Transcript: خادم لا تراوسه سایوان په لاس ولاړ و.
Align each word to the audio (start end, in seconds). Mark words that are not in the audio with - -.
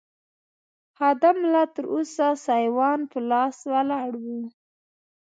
خادم 0.97 1.37
لا 1.53 1.61
تراوسه 1.75 2.27
سایوان 2.45 2.99
په 3.11 3.17
لاس 3.29 3.57
ولاړ 3.71 4.11
و. 4.23 4.25